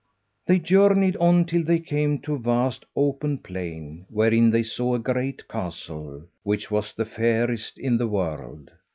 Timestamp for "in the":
7.77-8.07